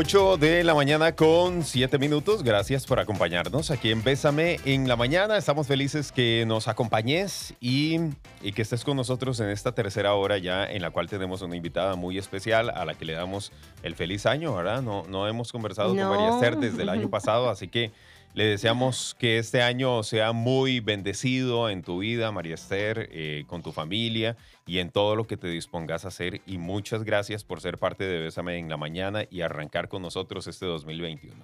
[0.00, 2.44] 8 de la mañana con 7 minutos.
[2.44, 5.36] Gracias por acompañarnos aquí en Bésame en la mañana.
[5.36, 7.96] Estamos felices que nos acompañes y,
[8.40, 11.56] y, que estés con nosotros en esta tercera hora ya en la cual tenemos una
[11.56, 13.50] invitada muy especial a la que le damos
[13.82, 14.82] el feliz año, ¿verdad?
[14.82, 17.90] No, no hemos conversado con María Esther desde el año pasado, así que
[18.38, 23.64] le deseamos que este año sea muy bendecido en tu vida, María Esther, eh, con
[23.64, 26.40] tu familia y en todo lo que te dispongas a hacer.
[26.46, 30.46] Y muchas gracias por ser parte de Bésame en la Mañana y arrancar con nosotros
[30.46, 31.34] este 2021.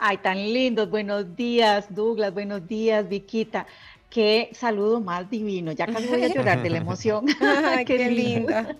[0.00, 0.90] Ay, tan lindos.
[0.90, 2.34] Buenos días, Douglas.
[2.34, 3.68] Buenos días, Viquita.
[4.10, 5.70] Qué saludo más divino.
[5.70, 7.24] Ya casi voy a llorar de la emoción.
[7.86, 8.76] qué, linda.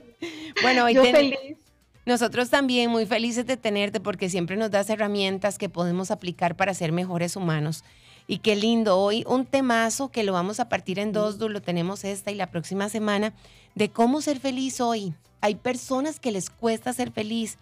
[0.62, 1.68] Bueno, hoy Yo feliz
[2.09, 6.73] nosotros también muy felices de tenerte porque siempre nos das herramientas que podemos aplicar para
[6.73, 7.85] ser mejores humanos.
[8.27, 12.05] Y qué lindo, hoy un temazo que lo vamos a partir en dos, lo tenemos
[12.05, 13.35] esta y la próxima semana,
[13.75, 15.13] de cómo ser feliz hoy.
[15.43, 17.59] Hay personas que les cuesta ser feliz.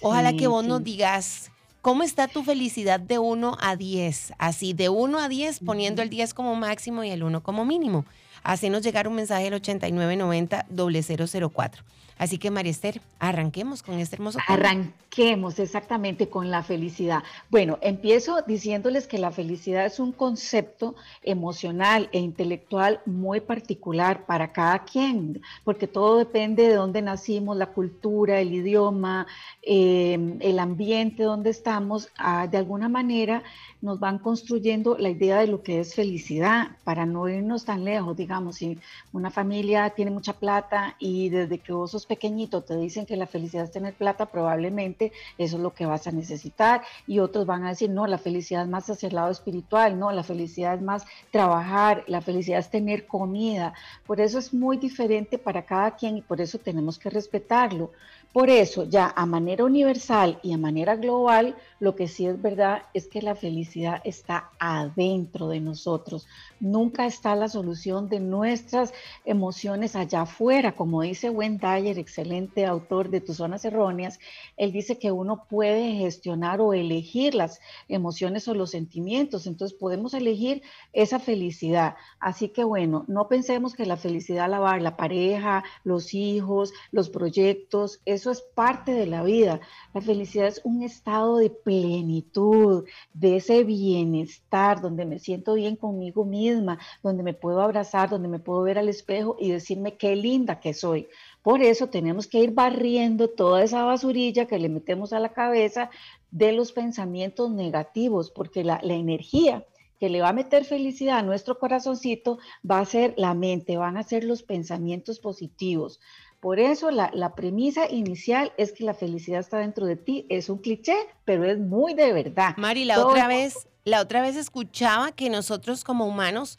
[0.00, 1.50] Ojalá que vos nos digas,
[1.82, 4.32] ¿cómo está tu felicidad de 1 a 10?
[4.38, 8.06] Así, de 1 a 10, poniendo el 10 como máximo y el 1 como mínimo.
[8.42, 11.84] Hacenos llegar un mensaje al 8990 004.
[12.20, 12.74] Así que María
[13.18, 17.22] arranquemos con este hermoso Arranquemos exactamente con la felicidad.
[17.48, 24.52] Bueno, empiezo diciéndoles que la felicidad es un concepto emocional e intelectual muy particular para
[24.52, 29.26] cada quien, porque todo depende de dónde nacimos, la cultura, el idioma,
[29.62, 32.10] eh, el ambiente donde estamos.
[32.18, 33.42] Ah, de alguna manera
[33.80, 38.14] nos van construyendo la idea de lo que es felicidad, para no irnos tan lejos,
[38.14, 38.78] digamos, si
[39.12, 43.28] una familia tiene mucha plata y desde que vos sos pequeñito te dicen que la
[43.28, 47.64] felicidad es tener plata, probablemente eso es lo que vas a necesitar y otros van
[47.64, 50.82] a decir, no, la felicidad es más hacia el lado espiritual, no, la felicidad es
[50.82, 53.74] más trabajar, la felicidad es tener comida,
[54.08, 57.92] por eso es muy diferente para cada quien y por eso tenemos que respetarlo.
[58.32, 62.82] Por eso, ya a manera universal y a manera global, lo que sí es verdad
[62.94, 66.28] es que la felicidad está adentro de nosotros.
[66.60, 68.92] Nunca está la solución de nuestras
[69.24, 70.76] emociones allá afuera.
[70.76, 74.20] Como dice Wayne Dyer, excelente autor de Tus Zonas Erróneas,
[74.56, 79.48] él dice que uno puede gestionar o elegir las emociones o los sentimientos.
[79.48, 81.96] Entonces podemos elegir esa felicidad.
[82.20, 86.72] Así que bueno, no pensemos que la felicidad la va a la pareja, los hijos,
[86.92, 88.00] los proyectos.
[88.20, 89.62] Eso es parte de la vida.
[89.94, 96.26] La felicidad es un estado de plenitud, de ese bienestar, donde me siento bien conmigo
[96.26, 100.60] misma, donde me puedo abrazar, donde me puedo ver al espejo y decirme qué linda
[100.60, 101.08] que soy.
[101.42, 105.88] Por eso tenemos que ir barriendo toda esa basurilla que le metemos a la cabeza
[106.30, 109.64] de los pensamientos negativos, porque la, energía
[109.98, 112.38] que le va a meter felicidad a nuestro corazoncito
[112.70, 116.00] va a ser la mente, van a ser los pensamientos positivos.
[116.40, 120.26] Por eso la, premisa inicial es que la felicidad está dentro de ti.
[120.30, 120.96] Es un cliché,
[121.26, 122.56] pero es muy de verdad.
[122.56, 126.58] Mari, la otra vez, la otra vez escuchaba que nosotros como humanos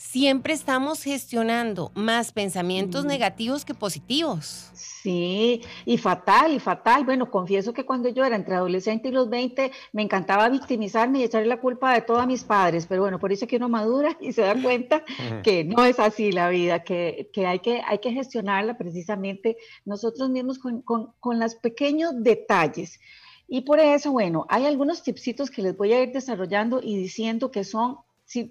[0.00, 4.70] siempre estamos gestionando más pensamientos negativos que positivos.
[4.72, 7.04] Sí, y fatal, y fatal.
[7.04, 11.24] Bueno, confieso que cuando yo era entre adolescente y los 20, me encantaba victimizarme y
[11.24, 14.16] echarle la culpa de todos a mis padres, pero bueno, por eso que uno madura
[14.22, 15.04] y se da cuenta
[15.42, 20.58] que no es así la vida, que, hay, que hay que gestionarla precisamente nosotros mismos
[20.58, 23.00] con, con, con los pequeños detalles.
[23.46, 27.50] Y por eso, bueno, hay algunos tipsitos que les voy a ir desarrollando y diciendo
[27.50, 27.98] que son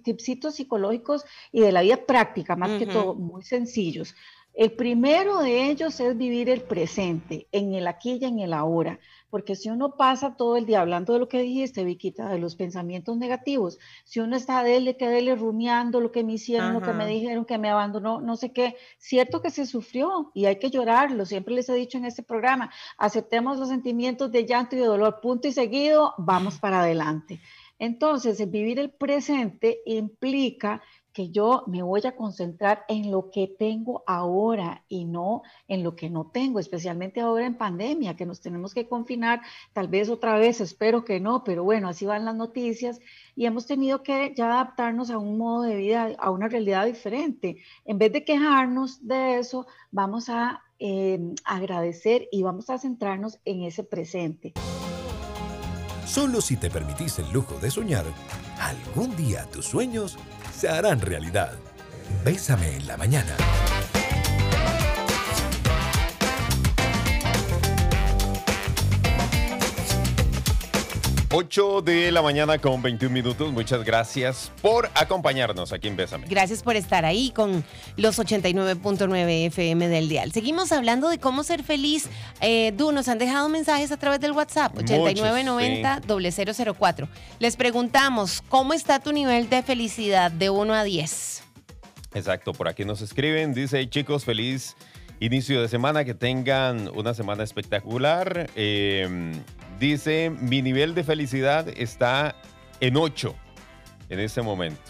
[0.04, 4.16] tipsitos psicológicos y de la vida práctica, más que todo, muy sencillos.
[4.54, 9.00] El primero de ellos es vivir el presente, en el aquí y en el ahora,
[9.30, 12.56] porque si uno pasa todo el día hablando de lo que dijiste, Viquita, de los
[12.56, 16.92] pensamientos negativos, si uno está dele que dele rumiando lo que me hicieron, lo que
[16.94, 20.72] me dijeron, que me abandonó, no sé qué, cierto que se sufrió y hay que
[20.72, 24.86] llorarlo, siempre les he dicho en este programa, aceptemos los sentimientos de llanto y de
[24.86, 27.40] dolor, punto y seguido, vamos para adelante.
[27.80, 30.82] Entonces, vivir el presente implica
[31.14, 35.96] que yo me voy a concentrar en lo que tengo ahora y no en lo
[35.96, 39.42] que no tengo, especialmente ahora en pandemia, que nos tenemos que confinar,
[39.74, 43.00] tal vez otra vez, espero que no, pero bueno, así van las noticias
[43.36, 47.58] y hemos tenido que ya adaptarnos a un modo de vida, a una realidad diferente.
[47.86, 53.64] En vez de quejarnos de eso, vamos a eh, agradecer y vamos a centrarnos en
[53.64, 54.54] ese presente.
[56.10, 58.04] Solo si te permitís el lujo de soñar,
[58.60, 60.18] algún día tus sueños
[60.58, 61.54] se harán realidad.
[62.26, 63.36] Bésame en la mañana.
[71.32, 73.52] 8 de la mañana con 21 minutos.
[73.52, 76.26] Muchas gracias por acompañarnos aquí en Bésame.
[76.28, 77.64] Gracias por estar ahí con
[77.98, 80.32] los 89.9 FM del Dial.
[80.32, 82.10] Seguimos hablando de cómo ser feliz.
[82.42, 87.08] Eh, Du, nos han dejado mensajes a través del WhatsApp 8990-004.
[87.38, 91.44] Les preguntamos, ¿cómo está tu nivel de felicidad de 1 a 10?
[92.16, 93.54] Exacto, por aquí nos escriben.
[93.54, 94.76] Dice, chicos, feliz
[95.20, 98.50] inicio de semana, que tengan una semana espectacular.
[98.56, 99.32] Eh,
[99.80, 102.36] Dice, mi nivel de felicidad está
[102.82, 103.34] en 8
[104.10, 104.82] en este momento.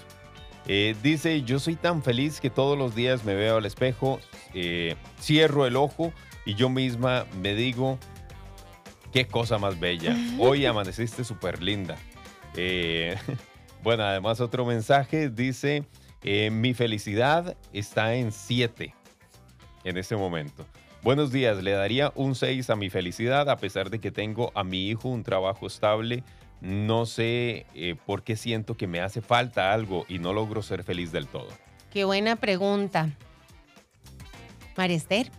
[0.66, 4.20] Eh, dice, yo soy tan feliz que todos los días me veo al espejo,
[4.54, 6.12] eh, cierro el ojo
[6.46, 8.00] y yo misma me digo,
[9.14, 10.16] qué cosa más bella.
[10.40, 11.96] Hoy amaneciste súper linda.
[12.56, 13.16] Eh,
[13.84, 15.84] bueno, además otro mensaje dice,
[16.52, 18.94] mi felicidad está en 7
[19.84, 20.66] en este momento.
[21.02, 24.66] Buenos días, le daría un 6 a mi felicidad a pesar de que tengo a
[24.66, 26.24] mi hijo un trabajo estable.
[26.60, 30.84] No sé eh, por qué siento que me hace falta algo y no logro ser
[30.84, 31.48] feliz del todo.
[31.94, 33.10] Qué buena pregunta.
[34.76, 35.32] María Esther.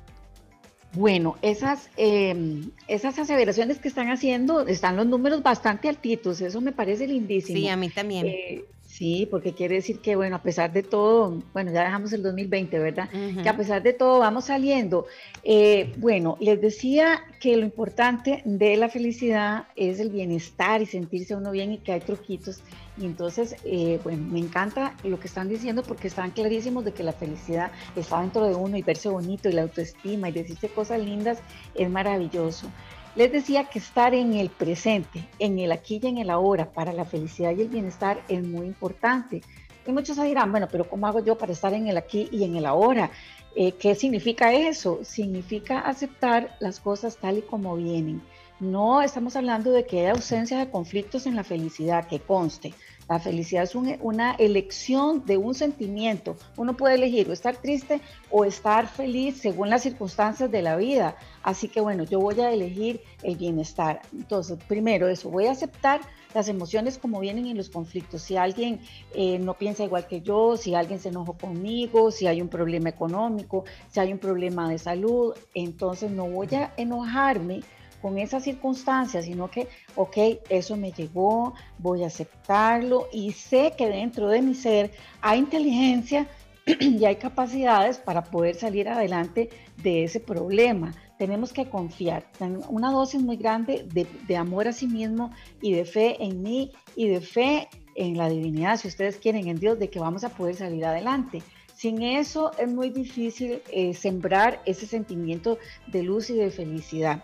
[0.95, 6.73] Bueno, esas, em, esas aseveraciones que están haciendo, están los números bastante altitos, eso me
[6.73, 7.59] parece lindísimo.
[7.59, 8.27] Sí, a mí también.
[8.27, 8.65] Eh,
[9.01, 12.79] Sí, porque quiere decir que, bueno, a pesar de todo, bueno, ya dejamos el 2020,
[12.79, 13.09] ¿verdad?
[13.43, 15.07] Que a pesar de todo vamos saliendo.
[15.43, 21.35] Eh, bueno, les decía que lo importante de la felicidad es el bienestar y sentirse
[21.35, 22.63] uno bien y que hay truquitos.
[22.99, 27.03] Y entonces, eh, bueno, me encanta lo que están diciendo porque están clarísimos de que
[27.03, 31.01] la felicidad está dentro de uno y verse bonito y la autoestima y decirse cosas
[31.01, 31.39] lindas
[31.75, 32.71] es maravilloso.
[33.17, 36.93] Les decía que estar en el presente, en el aquí y en el ahora, para
[36.93, 39.43] la felicidad y el bienestar es muy importante.
[39.87, 42.55] Y muchos dirán, bueno, pero ¿cómo hago yo para estar en el aquí y en
[42.55, 43.11] el ahora?
[43.57, 45.01] Eh, ¿Qué significa eso?
[45.03, 48.23] Significa aceptar las cosas tal y como vienen.
[48.61, 52.73] No estamos hablando de que hay ausencia de conflictos en la felicidad, que conste.
[53.11, 56.37] La felicidad es una elección de un sentimiento.
[56.57, 61.17] Uno puede elegir o estar triste o estar feliz según las circunstancias de la vida.
[61.43, 64.01] Así que bueno, yo voy a elegir el bienestar.
[64.13, 66.03] Entonces, primero eso, voy a aceptar
[66.35, 68.23] las emociones como vienen en los conflictos.
[68.23, 68.79] Si alguien
[69.13, 72.91] eh, no piensa igual que yo, si alguien se enojó conmigo, si hay un problema
[72.91, 77.63] económico, si hay un problema de salud, entonces no voy a enojarme
[78.01, 80.17] con esas circunstancias, sino que, ok,
[80.49, 86.29] eso me llegó, voy a aceptarlo y sé que dentro de mi ser hay inteligencia
[86.81, 89.51] y hay capacidades para poder salir adelante
[89.83, 90.93] de ese problema.
[91.19, 92.25] Tenemos que confiar,
[92.69, 95.31] una dosis muy grande de, amor a sí mismo
[95.61, 99.59] y de fe en mí y de fe en la divinidad, si ustedes quieren, en
[99.59, 101.43] Dios, de que vamos a poder salir adelante.
[101.77, 107.23] Sin eso es muy difícil eh, sembrar ese sentimiento de luz y de felicidad.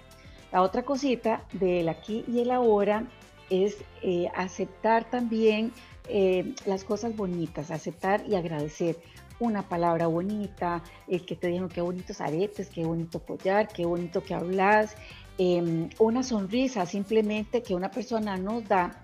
[0.56, 3.04] La otra cosita del aquí y el ahora
[3.50, 5.70] es eh, aceptar también
[6.08, 8.96] eh, las cosas bonitas, aceptar y agradecer.
[9.38, 14.24] Una palabra bonita, el que te dijeron qué bonitos aretes, qué bonito collar, qué bonito
[14.24, 14.96] que hablas,
[15.36, 19.02] em, una sonrisa simplemente que una persona nos da,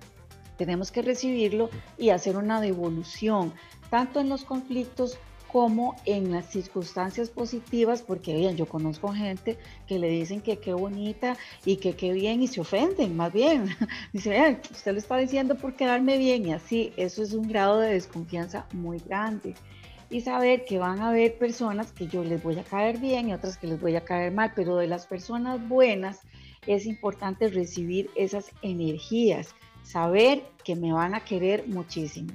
[0.56, 1.68] tenemos que recibirlo
[1.98, 3.52] y hacer una devolución,
[3.90, 5.18] tanto en los conflictos
[5.52, 10.72] como en las circunstancias positivas, porque bien, yo conozco gente que le dicen que qué
[10.72, 13.66] bonita y que qué bien y se ofenden, más bien.
[14.14, 17.92] Dice, usted lo está diciendo por quedarme bien y así, eso es un grado de
[17.92, 19.54] desconfianza muy grande.
[20.08, 23.34] Y saber que van a haber personas que yo les voy a caer bien y
[23.34, 26.20] otras que les voy a caer mal, pero de las personas buenas
[26.66, 32.32] es importante recibir esas energías, saber que me van a querer muchísimo.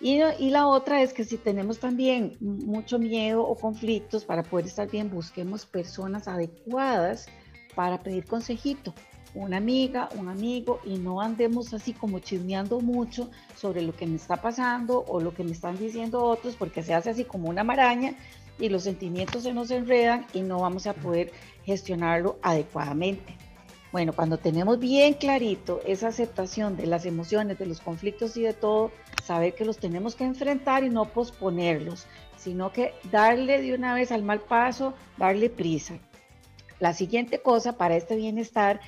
[0.00, 4.88] Y, la otra es que si tenemos también mucho miedo o conflictos, para poder estar
[4.88, 7.26] bien, busquemos personas adecuadas
[7.74, 8.94] para pedir consejito.
[9.34, 14.16] Una amiga, un amigo, y no andemos así como chismeando mucho sobre lo que me
[14.16, 17.64] está pasando o lo que me están diciendo otros, porque se hace así como una
[17.64, 18.14] maraña
[18.58, 21.32] y los sentimientos se nos enredan y no vamos a poder
[21.64, 23.36] gestionarlo adecuadamente.
[23.90, 28.52] Bueno, cuando tenemos bien clarito esa aceptación de las emociones, de los conflictos y de
[28.52, 28.92] todo,
[29.24, 34.12] saber que los tenemos que enfrentar y no posponerlos, sino que darle de una vez
[34.12, 35.98] al mal paso, darle prisa.
[36.80, 38.80] La siguiente cosa para este bienestar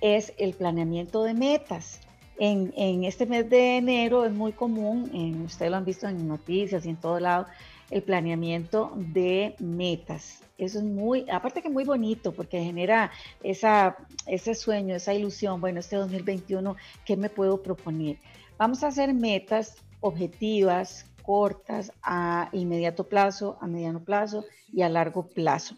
[0.00, 2.00] es el planeamiento de metas.
[2.40, 6.86] En, este mes de enero es muy común, en, ustedes lo han visto en noticias
[6.86, 7.46] y en todo lado,
[7.90, 10.42] el planeamiento de metas.
[10.58, 13.10] Eso es muy, aparte que muy bonito porque genera
[13.42, 18.18] esa, ese sueño, esa ilusión, bueno, este 2021, ¿qué me puedo proponer?
[18.58, 25.28] Vamos a hacer metas objetivas, cortas, a inmediato plazo, a mediano plazo y a largo
[25.28, 25.76] plazo.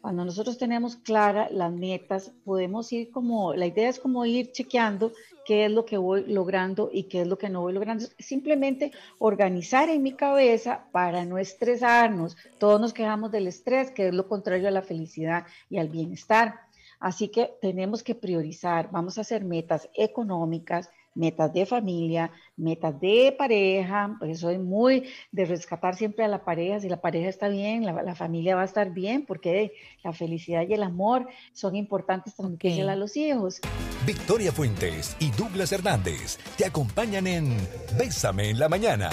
[0.00, 5.12] Cuando nosotros tenemos claras las metas, podemos ir como, la idea es como ir chequeando
[5.44, 8.06] qué es lo que voy logrando y qué es lo que no voy logrando.
[8.18, 12.36] Simplemente organizar en mi cabeza para no estresarnos.
[12.58, 16.60] Todos nos quejamos del estrés, que es lo contrario a la felicidad y al bienestar.
[17.00, 23.34] Así que tenemos que priorizar, vamos a hacer metas económicas, metas de familia, metas de
[23.36, 27.84] pareja, pues soy muy de rescatar siempre a la pareja, si la pareja está bien,
[27.84, 29.72] la, familia va a estar bien, porque
[30.04, 33.60] la felicidad y el amor son importantes transmitirse a los hijos.
[34.06, 37.56] Victoria Fuentes y Douglas Hernández te acompañan en
[37.98, 39.10] Bésame en la mañana.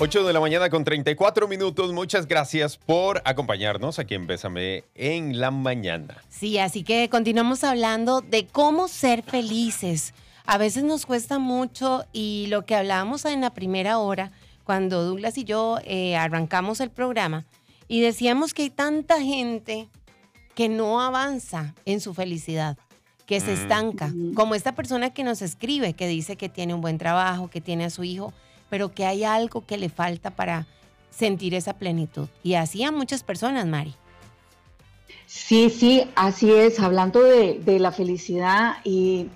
[0.00, 1.92] 8 de la mañana con 34 minutos.
[1.92, 6.22] Muchas gracias por acompañarnos aquí en Bésame en la mañana.
[6.28, 10.14] Sí, así que continuamos hablando de cómo ser felices.
[10.46, 14.30] A veces nos cuesta mucho y lo que hablábamos en la primera hora,
[14.62, 17.44] cuando Douglas y yo eh, arrancamos el programa,
[17.88, 19.88] y decíamos que hay tanta gente
[20.54, 22.78] que no avanza en su felicidad,
[23.26, 23.60] que se mm.
[23.62, 27.60] estanca, como esta persona que nos escribe, que dice que tiene un buen trabajo, que
[27.60, 28.32] tiene a su hijo
[28.68, 30.66] pero que hay algo que le falta para
[31.10, 32.28] sentir esa plenitud.
[32.42, 33.94] Y así a muchas personas, Mari.
[35.26, 39.28] Sí, sí, así es, hablando de, la felicidad y,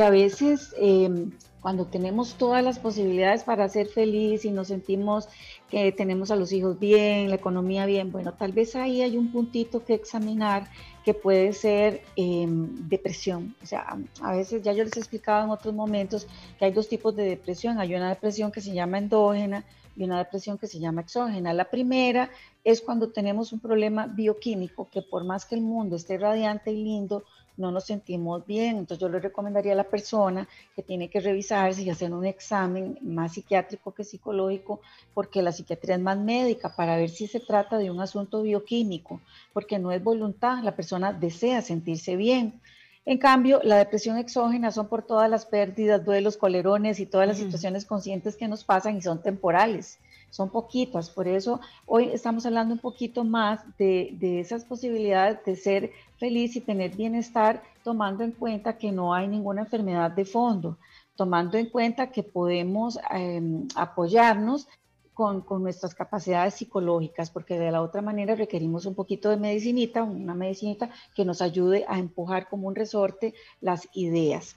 [0.00, 5.28] a veces em, cuando tenemos todas las posibilidades para ser feliz y nos sentimos
[5.70, 9.30] que tenemos a los hijos bien, la economía bien, bueno, tal vez ahí hay un
[9.30, 10.68] puntito que examinar
[11.04, 13.54] que puede ser em, depresión.
[13.62, 16.26] O sea, a veces ya yo les he explicado en otros momentos
[16.58, 17.78] que hay dos tipos de depresión.
[17.78, 19.64] Hay una depresión que se llama endógena
[19.96, 21.52] y una depresión que se llama exógena.
[21.52, 22.30] La primera
[22.64, 26.82] es cuando tenemos un problema bioquímico que por más que el mundo esté radiante y
[26.82, 27.24] lindo,
[27.56, 28.78] no nos sentimos bien.
[28.78, 32.98] Entonces yo le recomendaría a la persona que tiene que revisarse y hacer un examen
[33.02, 34.80] más psiquiátrico que psicológico,
[35.14, 39.20] porque la psiquiatría es más médica para ver si se trata de un asunto bioquímico,
[39.52, 42.60] porque no es voluntad, la persona desea sentirse bien.
[43.04, 47.36] En cambio, la depresión exógena son por todas las pérdidas, duelos, colerones y todas las
[47.36, 49.98] situaciones conscientes que nos pasan y son temporales
[50.32, 51.10] son poquitas.
[51.10, 56.62] Por eso hoy estamos hablando un poquito más de, esas posibilidades de ser feliz y
[56.62, 60.78] tener bienestar, tomando en cuenta que no hay ninguna enfermedad de fondo,
[61.16, 64.66] tomando en cuenta que podemos em, apoyarnos
[65.12, 70.02] con, con, nuestras capacidades psicológicas, porque de la otra manera requerimos un poquito de medicinita,
[70.02, 74.56] una medicinita que nos ayude a empujar como un resorte las ideas.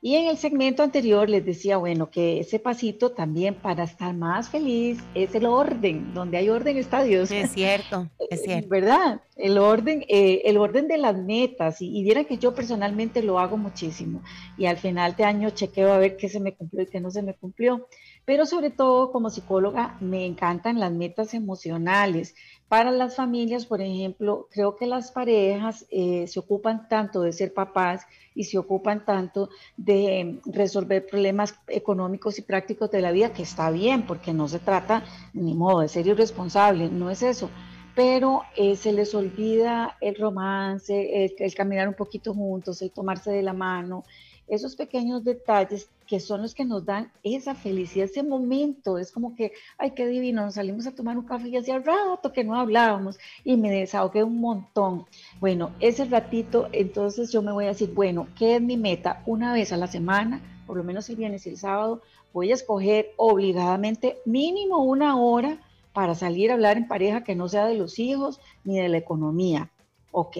[0.00, 4.48] Y en el segmento anterior les decía, bueno, que ese pasito también para estar más
[4.48, 7.32] feliz es el orden, donde hay orden está Dios.
[7.32, 8.68] Es cierto, es cierto.
[8.68, 9.22] ¿Verdad?
[9.34, 11.82] El orden, eh, el orden de las metas.
[11.82, 14.22] Y, y que yo personalmente lo hago muchísimo.
[14.56, 17.10] Y al final de año chequeo a ver qué se me cumplió y qué no
[17.10, 17.88] se me cumplió.
[18.24, 22.36] Pero sobre todo como psicóloga me encantan las metas emocionales.
[22.68, 27.54] Para las familias, por ejemplo, creo que las parejas eh, se ocupan tanto de ser
[27.54, 29.48] papás y se ocupan tanto
[29.78, 34.58] de resolver problemas económicos y prácticos de la vida, que está bien, porque no se
[34.58, 37.48] trata ni modo de ser irresponsable, no es eso.
[37.94, 43.42] Pero eh, se les olvida el romance, el caminar un poquito juntos, el tomarse de
[43.42, 44.04] la mano,
[44.46, 49.36] esos pequeños detalles que son los que nos dan esa felicidad, ese momento, es como
[49.36, 52.58] que, ay, qué divino, nos salimos a tomar un café y hacía rato que no
[52.58, 55.04] hablábamos y me desahogué un montón.
[55.38, 59.22] Bueno, ese ratito, entonces yo me voy a decir, bueno, ¿qué es mi meta?
[59.26, 62.00] Una vez a la semana, por lo menos el viernes y el sábado,
[62.32, 65.60] voy a escoger obligadamente mínimo una hora
[65.92, 68.96] para salir a hablar en pareja que no sea de los hijos ni de la
[68.96, 69.70] economía.
[70.10, 70.38] Ok,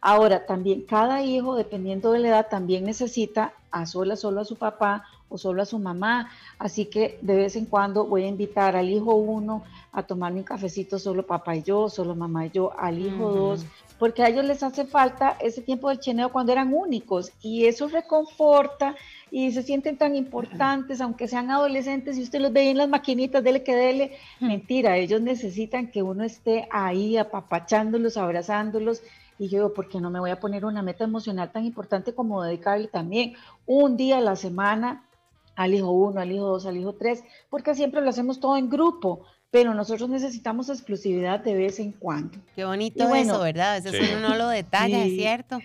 [0.00, 4.56] ahora también cada hijo, dependiendo de la edad, también necesita a sola solo a su
[4.56, 6.30] papá o solo a su mamá.
[6.58, 10.44] Así que de vez en cuando voy a invitar al hijo uno a tomarme un
[10.44, 13.64] cafecito solo papá y yo, solo mamá y yo, al hijo dos,
[13.98, 17.88] porque a ellos les hace falta ese tiempo del cheneo cuando eran únicos y eso
[17.88, 18.94] reconforta
[19.30, 23.42] y se sienten tan importantes, aunque sean adolescentes y usted los ve en las maquinitas,
[23.42, 24.12] dele que dele.
[24.40, 29.02] Mentira, ellos necesitan que uno esté ahí apapachándolos, abrazándolos
[29.38, 32.14] y yo digo, ¿por qué no me voy a poner una meta emocional tan importante
[32.14, 33.34] como dedicarle también
[33.66, 35.04] un día a la semana
[35.54, 37.22] al hijo uno, al hijo dos, al hijo tres?
[37.48, 42.38] Porque siempre lo hacemos todo en grupo, pero nosotros necesitamos exclusividad de vez en cuando.
[42.54, 43.78] Qué bonito eso, ¿verdad?
[43.78, 44.10] Eso sí.
[44.16, 45.60] uno no lo detalla, es cierto.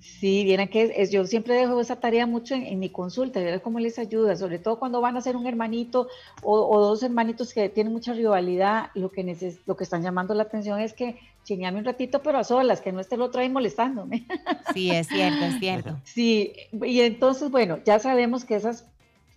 [0.00, 3.80] Sí, vieran que es, yo siempre dejo esa tarea mucho en, mi consulta, ver cómo
[3.80, 6.08] les ayuda, sobre todo cuando van a ser un hermanito
[6.42, 10.80] o, dos hermanitos que tienen mucha rivalidad, lo que, lo que están llamando la atención
[10.80, 14.26] es que chiñame un ratito, pero a solas, que no esté el otro ahí molestándome.
[14.74, 15.96] Sí, es cierto, es cierto.
[16.04, 18.84] Sí, y entonces, bueno, ya sabemos que esas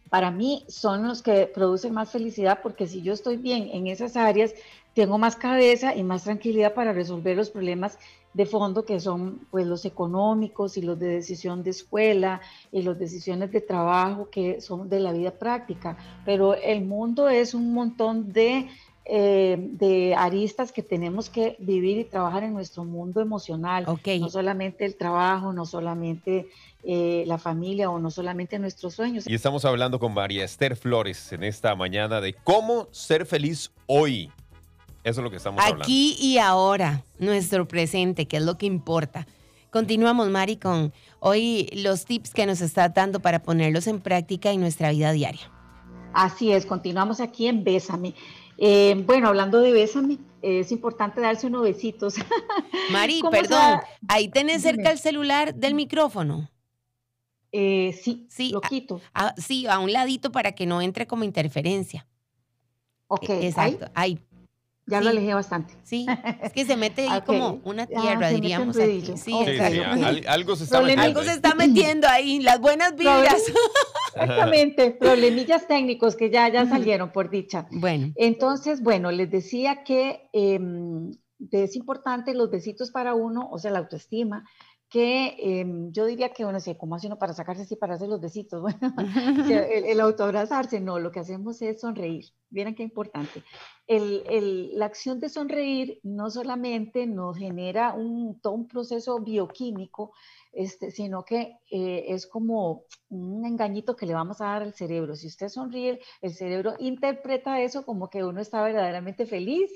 [0.09, 4.17] para mí son los que producen más felicidad porque si yo estoy bien en esas
[4.17, 4.53] áreas,
[4.93, 7.99] tengo más cabeza y más tranquilidad para resolver los problemas
[8.33, 12.97] de fondo que son pues los económicos y los de decisión de escuela y las
[12.99, 15.97] decisiones de trabajo que son de la vida práctica.
[16.25, 18.69] Pero el mundo es un montón de,
[19.05, 23.85] eh, de aristas que tenemos que vivir y trabajar en nuestro mundo emocional.
[23.87, 26.47] No solamente el trabajo, no solamente
[26.83, 29.27] eh, la familia o no solamente nuestros sueños.
[29.27, 34.31] Y estamos hablando con María Esther Flores en esta mañana de cómo ser feliz hoy.
[35.03, 35.83] Eso es lo que estamos hablando.
[35.83, 39.27] Aquí y ahora, nuestro presente, que es lo que importa.
[39.71, 44.61] Continuamos, Mari, con hoy los tips que nos está dando para ponerlos en práctica en
[44.61, 45.51] nuestra vida diaria.
[46.13, 48.15] Así es, continuamos aquí en Bésame.
[48.57, 52.15] Eh, bueno, hablando de Bésame, es importante darse unos besitos.
[52.91, 56.49] Mari, perdón, ahí tenés cerca el celular del micrófono.
[57.51, 59.01] Eh, sí, sí, lo quito.
[59.37, 62.07] sí, a un ladito para que no entre como interferencia.
[63.07, 63.29] Ok.
[63.29, 64.19] Exacto, ahí.
[64.89, 65.75] Ya lo alejé bastante.
[65.83, 66.05] Sí,
[66.41, 69.03] es que se mete ahí como una tierra, diríamos aquí.
[69.15, 69.81] Sí, sí,
[70.27, 71.03] algo se está metiendo.
[71.03, 73.41] Algo se está metiendo ahí, las buenas vibras.
[74.15, 77.67] Exactamente, problemillas técnicos que ya, ya salieron, por dicha.
[77.71, 78.11] Bueno.
[78.15, 81.11] Entonces, bueno, les decía que em,
[81.51, 84.43] es importante los besitos para uno, o sea, la autoestima,
[84.89, 88.09] que em, yo diría que, bueno, sé, ¿cómo hace uno para sacarse así, para hacer
[88.09, 88.61] los besitos?
[88.79, 88.93] Bueno,
[89.71, 92.25] el, el autoabrazarse, no, lo que hacemos es sonreír.
[92.49, 93.43] Vieran qué importante.
[93.85, 100.13] El, el, la acción de sonreír no solamente nos genera un, todo un proceso bioquímico,
[100.51, 105.15] este, sino que eh, es como un engañito que le vamos a dar al cerebro.
[105.15, 109.71] Si usted sonríe, el cerebro interpreta eso como que uno está verdaderamente feliz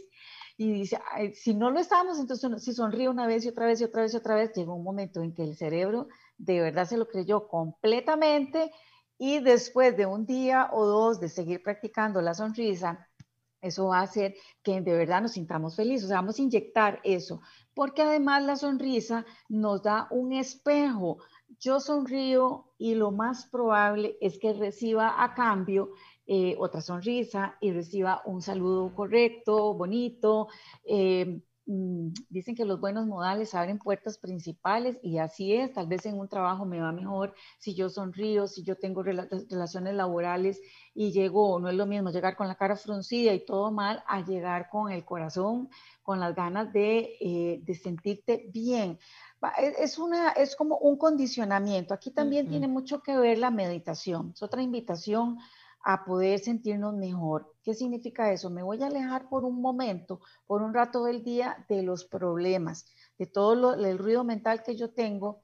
[0.57, 0.99] y dice,
[1.33, 4.13] si no lo estamos, entonces si sonríe una vez y otra vez y otra vez
[4.13, 6.07] y otra vez, llegó un momento en que el cerebro
[6.37, 8.71] de verdad se lo creyó completamente
[9.17, 13.07] y después de un día o dos de seguir practicando la sonrisa,
[13.61, 16.05] eso va a hacer que de verdad nos sintamos felices.
[16.05, 17.41] O sea, vamos a inyectar eso,
[17.73, 21.19] porque además la sonrisa nos da un espejo.
[21.59, 25.91] Yo sonrío y lo más probable es que reciba a cambio
[26.25, 30.47] eh, otra sonrisa y reciba un saludo correcto, bonito.
[30.85, 35.73] Eh, mm, dicen que los buenos modales abren puertas principales y así es.
[35.73, 39.95] Tal vez en un trabajo me va mejor si yo sonrío, si yo tengo relaciones
[39.95, 40.61] laborales
[40.93, 44.21] y llego, no es lo mismo llegar con la cara fruncida y todo mal a
[44.21, 45.69] llegar con el corazón,
[46.03, 48.97] con las ganas de, eh, de sentirte bien.
[49.57, 51.93] Es, una, es como un condicionamiento.
[51.93, 54.31] Aquí también tiene mucho que ver la meditación.
[54.33, 55.37] Es otra invitación
[55.83, 57.53] a poder sentirnos mejor.
[57.61, 58.49] ¿Qué significa eso?
[58.49, 62.85] Me voy a alejar por un momento, por un rato del día, de los problemas,
[63.17, 65.43] de todo el ruido mental que yo tengo.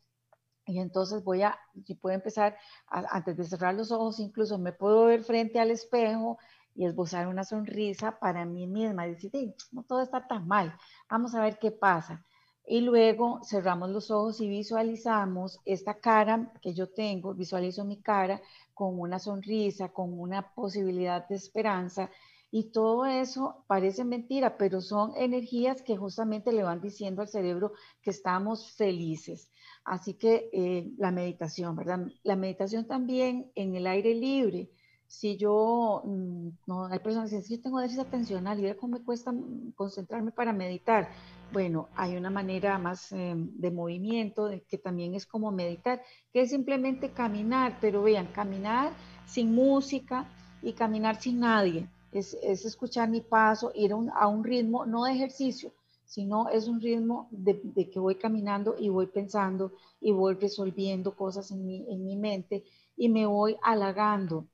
[0.66, 2.56] Y entonces voy a, si puedo empezar,
[2.88, 6.38] antes de cerrar los ojos, incluso me puedo ver frente al espejo
[6.76, 9.32] y esbozar una sonrisa para mí misma, decir,
[9.72, 10.74] no todo está tan mal,
[11.10, 12.24] vamos a ver qué pasa.
[12.66, 18.42] Y luego cerramos los ojos y visualizamos esta cara que yo tengo, visualizo mi cara
[18.80, 22.10] con una sonrisa, con una posibilidad de esperanza.
[22.50, 27.74] Y todo eso parece mentira, pero son energías que justamente le van diciendo al cerebro
[28.02, 29.52] que estamos felices.
[29.84, 32.08] Así que eh, la meditación, ¿verdad?
[32.24, 34.70] La meditación también en el aire libre.
[35.08, 36.50] Si yo, mm,
[36.90, 39.34] hay personas que dicen, yo tengo déficit atencional y cómo me cuesta
[39.76, 41.10] concentrarme para meditar.
[41.52, 46.00] Bueno, hay una manera más em, de movimiento que también es como meditar,
[46.32, 48.94] que es simplemente caminar, pero vean, caminar
[49.26, 50.28] sin música
[50.62, 51.90] y caminar sin nadie.
[52.12, 55.74] Es, escuchar mi paso, ir a un, ritmo, no de ejercicio,
[56.06, 61.50] sino es un ritmo de, que voy caminando y voy pensando y voy resolviendo cosas
[61.50, 62.64] en mi, en mi mente
[62.96, 64.46] y me voy halagando,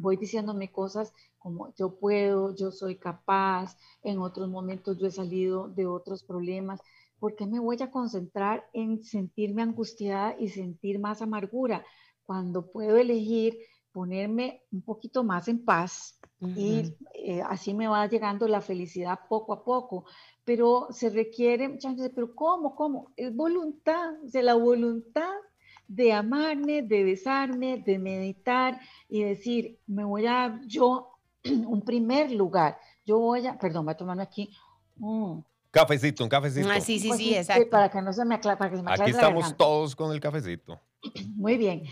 [0.00, 5.68] voy diciéndome cosas como yo puedo, yo soy capaz, en otros momentos yo he salido
[5.68, 6.80] de otros problemas.
[7.18, 11.84] ¿Por qué me voy a concentrar en sentirme angustiada y sentir más amargura
[12.24, 13.58] cuando puedo elegir
[13.92, 19.52] ponerme un poquito más en paz y eh, así me va llegando la felicidad poco
[19.52, 20.04] a poco?
[20.44, 22.76] Pero se requiere, muchas veces, pero ¿cómo?
[22.76, 23.10] ¿Cómo?
[23.16, 25.34] Es voluntad, de la voluntad
[25.88, 32.78] de amarme, de besarme, de meditar y decir, me voy a yo un primer lugar.
[33.04, 34.50] Yo voy a, perdón, voy a tomarme aquí
[35.70, 36.68] Cafecito, un cafecito.
[36.70, 37.70] Ah, sí, sí, Pues sí, exacto.
[37.70, 40.12] Para que no se me aclare, para que se me Aquí aclare estamos todos con
[40.12, 40.80] el cafecito.
[41.36, 41.84] Muy bien.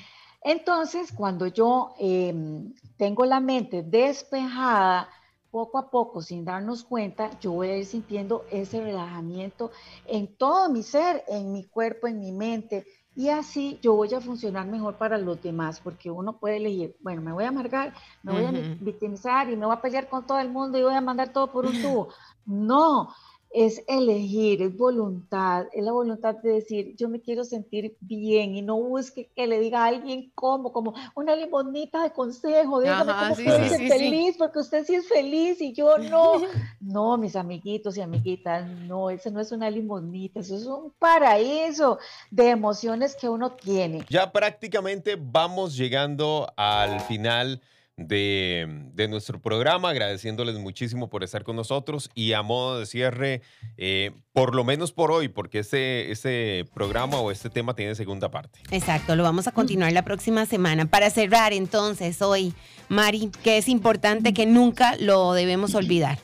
[0.42, 5.08] Entonces, cuando yo em, tengo la mente despejada,
[5.50, 9.70] poco a poco, sin darnos cuenta, yo voy a ir sintiendo ese relajamiento
[10.06, 12.86] en todo mi ser, en mi cuerpo, en mi mente.
[13.16, 17.22] Y así yo voy a funcionar mejor para los demás, porque uno puede elegir, bueno,
[17.22, 20.38] me voy a amargar, me voy a victimizar y me voy a pelear con todo
[20.38, 22.08] el mundo y voy a mandar todo por un tubo.
[22.44, 23.14] No,
[23.56, 28.60] es elegir, es voluntad, es la voluntad de decir, yo me quiero sentir bien y
[28.60, 33.22] no busque que le diga a alguien cómo, como una limonita de consejo, dígame Ajá,
[33.22, 33.88] cómo sí, ser sí, sí.
[33.88, 36.34] feliz, porque usted sí es feliz y yo no.
[36.80, 41.98] No, mis amiguitos y amiguitas, no, eso no es una limonita, eso es un paraíso
[42.30, 44.04] de emociones que uno tiene.
[44.08, 47.60] Ya prácticamente vamos llegando al final
[47.96, 53.42] de, de nuestro programa, agradeciéndoles muchísimo por estar con nosotros y a modo de cierre,
[53.78, 58.30] eh, por lo menos por hoy, porque este, este programa o este tema tiene segunda
[58.30, 58.60] parte.
[58.70, 60.86] Exacto, lo vamos a continuar la próxima semana.
[60.86, 62.54] Para cerrar entonces hoy,
[62.88, 66.18] Mari, que es importante que nunca lo debemos olvidar.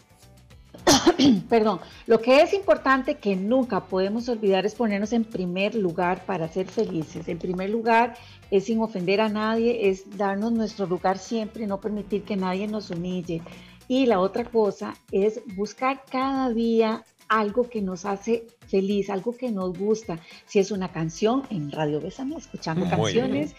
[1.48, 6.48] Perdón, lo que es importante que nunca podemos olvidar es ponernos en primer lugar para
[6.48, 7.28] ser felices.
[7.28, 8.14] En primer lugar
[8.50, 12.90] es sin ofender a nadie, es darnos nuestro lugar siempre no permitir que nadie nos
[12.90, 13.42] humille.
[13.88, 19.52] Y la otra cosa es buscar cada día algo que nos hace feliz, algo que
[19.52, 20.18] nos gusta.
[20.46, 23.54] Si es una canción, en Radio Bésame, escuchando Muy canciones,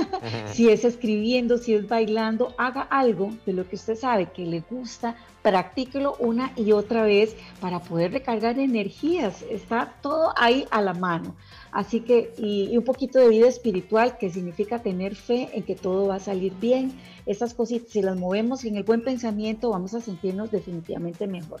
[0.52, 4.60] si es escribiendo, si es bailando, haga algo de lo que usted sabe que le
[4.60, 9.44] gusta, practíquelo una y otra vez para poder recargar energías.
[9.50, 11.36] Está todo ahí a la mano.
[11.70, 15.74] Así que, y, y un poquito de vida espiritual, que significa tener fe en que
[15.74, 16.92] todo va a salir bien.
[17.26, 21.60] Esas cositas, si las movemos en el buen pensamiento, vamos a sentirnos definitivamente mejor.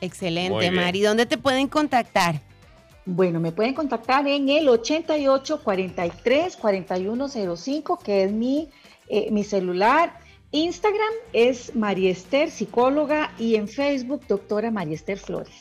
[0.00, 0.70] Excelente.
[0.70, 1.00] Mari.
[1.02, 2.40] ¿Dónde te pueden contactar?
[3.04, 8.68] Bueno, me pueden contactar en el 88 43 4105, que es mi,
[9.08, 10.18] eh, mi celular.
[10.50, 15.54] Instagram es María Esther, psicóloga, y en Facebook, doctora María Esther Flores.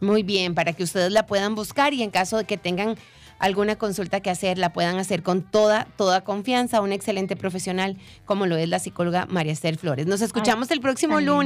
[0.00, 2.96] Muy bien, para que ustedes la puedan buscar y en caso de que tengan
[3.38, 6.80] alguna consulta que hacer, la puedan hacer con toda, toda confianza.
[6.80, 10.06] Un excelente profesional como lo es la psicóloga María Esther Flores.
[10.06, 11.42] Nos escuchamos el próximo lindo.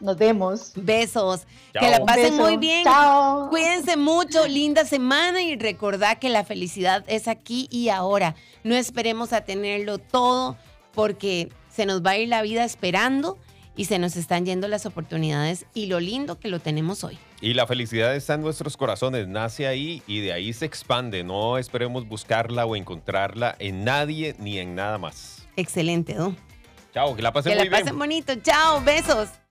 [0.00, 0.72] Nos vemos.
[0.76, 1.46] Besos.
[1.72, 1.82] Chao.
[1.84, 2.84] Que la pasen muy bien.
[2.84, 3.48] Chao.
[3.50, 8.34] Cuídense mucho, linda semana y recordad que la felicidad es aquí y ahora.
[8.64, 10.56] No esperemos a tenerlo todo
[10.94, 13.38] porque se nos va a ir la vida esperando
[13.76, 17.16] y se nos están yendo las oportunidades y lo lindo que lo tenemos hoy.
[17.40, 21.22] Y la felicidad está en nuestros corazones, nace ahí y de ahí se expande.
[21.22, 25.46] No esperemos buscarla o encontrarla en nadie ni en nada más.
[25.54, 26.34] Excelente, ¿no?
[26.92, 27.84] Chao, que la pasen Que muy la bien.
[27.84, 28.34] pasen bonito.
[28.42, 29.28] Chao, besos.